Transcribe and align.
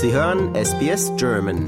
Sie 0.00 0.12
hören 0.12 0.54
SBS 0.54 1.10
German. 1.16 1.58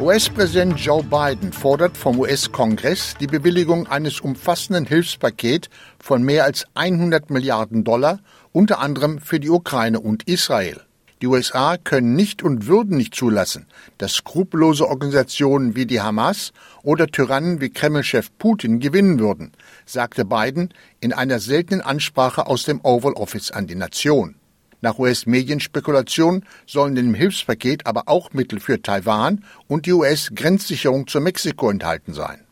US-Präsident 0.00 0.80
Joe 0.80 1.04
Biden 1.04 1.52
fordert 1.52 1.96
vom 1.96 2.18
US-Kongress 2.18 3.14
die 3.20 3.28
Bewilligung 3.28 3.86
eines 3.86 4.20
umfassenden 4.20 4.86
Hilfspakets 4.86 5.68
von 6.00 6.24
mehr 6.24 6.42
als 6.42 6.66
100 6.74 7.30
Milliarden 7.30 7.84
Dollar, 7.84 8.18
unter 8.50 8.80
anderem 8.80 9.20
für 9.20 9.38
die 9.38 9.50
Ukraine 9.50 10.00
und 10.00 10.26
Israel. 10.26 10.80
Die 11.22 11.26
USA 11.26 11.76
können 11.76 12.14
nicht 12.14 12.42
und 12.42 12.66
würden 12.66 12.96
nicht 12.96 13.14
zulassen, 13.14 13.66
dass 13.98 14.14
skrupellose 14.14 14.88
Organisationen 14.88 15.76
wie 15.76 15.84
die 15.84 16.00
Hamas 16.00 16.52
oder 16.82 17.08
Tyrannen 17.08 17.60
wie 17.60 17.68
Kremlchef 17.68 18.30
Putin 18.38 18.80
gewinnen 18.80 19.18
würden, 19.18 19.52
sagte 19.84 20.24
Biden 20.24 20.72
in 20.98 21.12
einer 21.12 21.38
seltenen 21.38 21.82
Ansprache 21.82 22.46
aus 22.46 22.64
dem 22.64 22.80
Oval 22.82 23.12
Office 23.12 23.50
an 23.50 23.66
die 23.66 23.74
Nation. 23.74 24.36
Nach 24.80 24.98
US-Medienspekulation 24.98 26.42
sollen 26.66 26.96
in 26.96 27.08
dem 27.08 27.14
Hilfspaket 27.14 27.86
aber 27.86 28.04
auch 28.06 28.32
Mittel 28.32 28.58
für 28.58 28.80
Taiwan 28.80 29.44
und 29.68 29.84
die 29.84 29.92
US-Grenzsicherung 29.92 31.06
zu 31.06 31.20
Mexiko 31.20 31.68
enthalten 31.68 32.14
sein. 32.14 32.46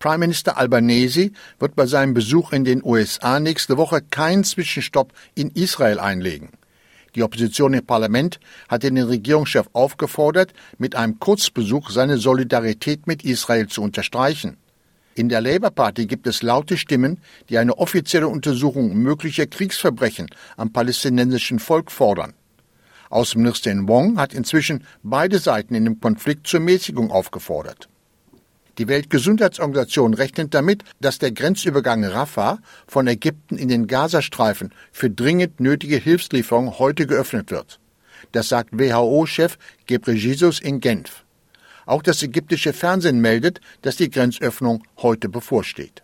Prime 0.00 0.18
Minister 0.18 0.56
Albanese 0.56 1.30
wird 1.60 1.76
bei 1.76 1.86
seinem 1.86 2.14
Besuch 2.14 2.52
in 2.52 2.64
den 2.64 2.82
USA 2.84 3.38
nächste 3.38 3.76
Woche 3.76 4.02
keinen 4.02 4.42
Zwischenstopp 4.42 5.12
in 5.36 5.50
Israel 5.50 6.00
einlegen. 6.00 6.50
Die 7.14 7.22
Opposition 7.22 7.74
im 7.74 7.84
Parlament 7.84 8.38
hat 8.68 8.82
den 8.82 8.98
Regierungschef 8.98 9.68
aufgefordert, 9.72 10.52
mit 10.78 10.94
einem 10.94 11.18
Kurzbesuch 11.18 11.90
seine 11.90 12.18
Solidarität 12.18 13.06
mit 13.06 13.24
Israel 13.24 13.66
zu 13.66 13.82
unterstreichen. 13.82 14.56
In 15.14 15.28
der 15.28 15.40
Labour 15.40 15.70
Party 15.70 16.06
gibt 16.06 16.26
es 16.28 16.42
laute 16.42 16.76
Stimmen, 16.76 17.18
die 17.48 17.58
eine 17.58 17.78
offizielle 17.78 18.28
Untersuchung 18.28 18.94
möglicher 18.94 19.46
Kriegsverbrechen 19.46 20.28
am 20.56 20.72
palästinensischen 20.72 21.58
Volk 21.58 21.90
fordern. 21.90 22.34
Außenministerin 23.10 23.88
Wong 23.88 24.18
hat 24.18 24.32
inzwischen 24.32 24.84
beide 25.02 25.38
Seiten 25.38 25.74
in 25.74 25.84
dem 25.84 25.98
Konflikt 25.98 26.46
zur 26.46 26.60
Mäßigung 26.60 27.10
aufgefordert. 27.10 27.88
Die 28.78 28.86
Weltgesundheitsorganisation 28.86 30.14
rechnet 30.14 30.54
damit, 30.54 30.84
dass 31.00 31.18
der 31.18 31.32
Grenzübergang 31.32 32.04
Rafah 32.04 32.60
von 32.86 33.08
Ägypten 33.08 33.58
in 33.58 33.68
den 33.68 33.88
Gazastreifen 33.88 34.72
für 34.92 35.10
dringend 35.10 35.58
nötige 35.58 35.96
Hilfslieferungen 35.96 36.78
heute 36.78 37.08
geöffnet 37.08 37.50
wird. 37.50 37.80
Das 38.30 38.48
sagt 38.48 38.70
WHO-Chef 38.78 39.58
Gebrejesus 39.86 40.60
in 40.60 40.80
Genf. 40.80 41.24
Auch 41.86 42.02
das 42.02 42.22
ägyptische 42.22 42.72
Fernsehen 42.72 43.20
meldet, 43.20 43.60
dass 43.82 43.96
die 43.96 44.10
Grenzöffnung 44.10 44.84
heute 44.98 45.28
bevorsteht. 45.28 46.02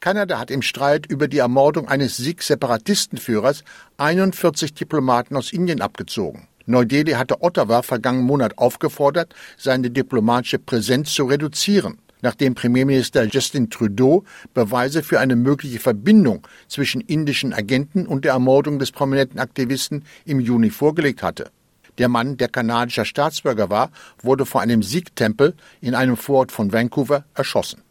Kanada 0.00 0.38
hat 0.38 0.50
im 0.50 0.62
Streit 0.62 1.06
über 1.06 1.28
die 1.28 1.38
Ermordung 1.38 1.88
eines 1.88 2.16
Sikh-Separatistenführers 2.16 3.62
41 3.98 4.74
Diplomaten 4.74 5.36
aus 5.36 5.52
Indien 5.52 5.80
abgezogen. 5.80 6.48
Neu-Delhi 6.66 7.12
hatte 7.12 7.42
Ottawa 7.42 7.82
vergangenen 7.82 8.26
Monat 8.26 8.58
aufgefordert, 8.58 9.34
seine 9.56 9.90
diplomatische 9.90 10.58
Präsenz 10.58 11.14
zu 11.14 11.24
reduzieren, 11.24 11.98
nachdem 12.22 12.54
Premierminister 12.54 13.24
Justin 13.24 13.70
Trudeau 13.70 14.24
Beweise 14.52 15.02
für 15.02 15.20
eine 15.20 15.36
mögliche 15.36 15.78
Verbindung 15.78 16.46
zwischen 16.66 17.00
indischen 17.00 17.52
Agenten 17.52 18.06
und 18.06 18.24
der 18.24 18.32
Ermordung 18.32 18.78
des 18.78 18.90
prominenten 18.90 19.38
Aktivisten 19.38 20.04
im 20.24 20.40
Juni 20.40 20.70
vorgelegt 20.70 21.22
hatte. 21.22 21.50
Der 21.98 22.08
Mann, 22.08 22.36
der 22.36 22.48
kanadischer 22.48 23.04
Staatsbürger 23.04 23.70
war, 23.70 23.90
wurde 24.20 24.44
vor 24.44 24.60
einem 24.60 24.82
Sikh-Tempel 24.82 25.54
in 25.80 25.94
einem 25.94 26.16
Vorort 26.16 26.52
von 26.52 26.72
Vancouver 26.72 27.24
erschossen. 27.34 27.82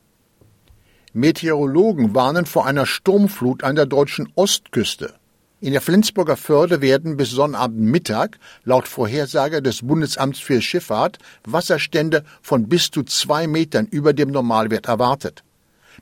Meteorologen 1.14 2.14
warnen 2.14 2.46
vor 2.46 2.66
einer 2.66 2.86
Sturmflut 2.86 3.64
an 3.64 3.76
der 3.76 3.86
deutschen 3.86 4.28
Ostküste. 4.36 5.14
In 5.62 5.72
der 5.72 5.80
Flensburger 5.80 6.36
Förde 6.36 6.82
werden 6.82 7.16
bis 7.16 7.32
Sonnabend 7.32 7.80
Mittag 7.80 8.40
laut 8.66 8.90
Vorhersage 8.90 9.62
des 9.62 9.88
Bundesamts 9.88 10.40
für 10.40 10.62
Schifffahrt 10.62 11.18
Wasserstände 11.46 12.26
von 12.42 12.68
bis 12.68 12.92
zu 12.92 13.04
zwei 13.04 13.48
Metern 13.48 13.88
über 13.88 14.12
dem 14.12 14.32
Normalwert 14.32 14.88
erwartet. 14.88 15.46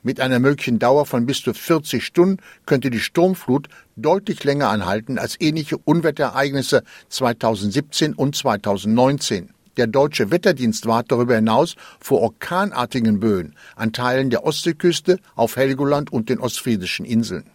Mit 0.02 0.18
einer 0.18 0.40
möglichen 0.40 0.80
Dauer 0.80 1.06
von 1.06 1.24
bis 1.24 1.40
zu 1.40 1.54
40 1.54 2.04
Stunden 2.04 2.42
könnte 2.66 2.90
die 2.90 2.98
Sturmflut 2.98 3.68
deutlich 3.94 4.42
länger 4.42 4.70
anhalten 4.70 5.18
als 5.18 5.40
ähnliche 5.40 5.78
Unwetterereignisse 5.78 6.82
2017 7.08 8.12
und 8.14 8.34
2019. 8.34 9.50
Der 9.76 9.86
deutsche 9.86 10.32
Wetterdienst 10.32 10.86
warnt 10.86 11.12
darüber 11.12 11.36
hinaus 11.36 11.76
vor 12.00 12.22
orkanartigen 12.22 13.20
Böen 13.20 13.54
an 13.76 13.92
Teilen 13.92 14.30
der 14.30 14.44
Ostseeküste, 14.44 15.20
auf 15.36 15.54
Helgoland 15.54 16.12
und 16.12 16.28
den 16.28 16.40
ostfriesischen 16.40 17.06
Inseln. 17.06 17.53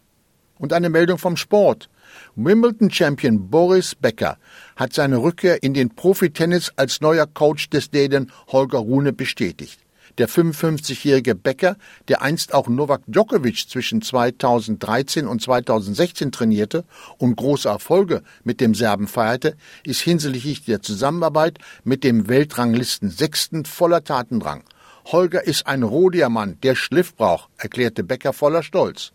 Und 0.59 0.74
eine 0.74 0.90
Meldung 0.90 1.18
vom 1.18 1.38
Sport. 1.38 1.90
Wimbledon-Champion 2.36 3.50
Boris 3.50 3.96
Becker 3.96 4.38
hat 4.75 4.94
seine 4.94 5.18
Rückkehr 5.18 5.64
in 5.64 5.74
den 5.74 5.90
Profitennis 5.96 6.72
als 6.75 7.02
neuer 7.02 7.25
Coach 7.25 7.70
des 7.70 7.90
Dänen 7.90 8.31
Holger 8.50 8.80
Rune 8.80 9.14
bestätigt. 9.14 9.80
Der 10.18 10.28
55-jährige 10.28 11.34
Becker, 11.34 11.78
der 12.09 12.22
einst 12.22 12.53
auch 12.53 12.68
Novak 12.68 13.03
Djokovic 13.08 13.70
zwischen 13.70 14.02
2013 14.02 15.28
und 15.28 15.42
2016 15.42 16.34
trainierte 16.34 16.84
und 17.18 17.38
große 17.38 17.70
Erfolge 17.70 18.22
mit 18.44 18.59
dem 18.59 18.76
Serben 18.76 19.08
feierte, 19.08 19.56
ist 19.86 20.02
hinsichtlich 20.02 20.66
der 20.66 20.81
Zusammenarbeit 20.81 21.59
mit 21.86 22.03
dem 22.03 22.28
Weltranglisten 22.28 23.09
Sechsten 23.09 23.64
voller 23.64 24.03
Tatendrang. 24.03 24.64
Holger 25.06 25.46
ist 25.46 25.68
ein 25.68 25.84
Rohdiamant, 25.84 26.66
der 26.66 26.76
Schliff 26.76 27.16
braucht, 27.16 27.50
erklärte 27.58 28.03
Becker 28.03 28.34
voller 28.34 28.62
Stolz. 28.62 29.14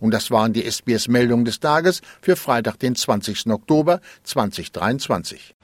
Und 0.00 0.12
das 0.12 0.30
waren 0.30 0.52
die 0.52 0.64
SBS-Meldungen 0.64 1.44
des 1.44 1.60
Tages 1.60 2.02
für 2.20 2.36
Freitag, 2.36 2.78
den 2.78 2.94
20. 2.94 3.46
Oktober 3.48 4.00
2023. 4.24 5.54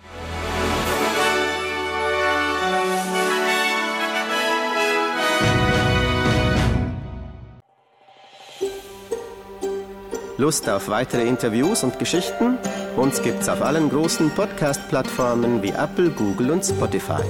Lust 10.43 10.69
auf 10.69 10.89
weitere 10.89 11.23
Interviews 11.29 11.85
und 11.85 12.01
Geschichten? 12.01 12.59
Uns 12.97 13.23
gibt's 13.23 13.49
auf 13.49 13.63
allen 13.63 13.89
großen 13.89 14.31
Podcast-Plattformen 14.31 15.63
wie 15.63 15.71
Apple, 15.71 16.11
Google 16.11 16.51
und 16.51 16.65
Spotify. 16.65 17.23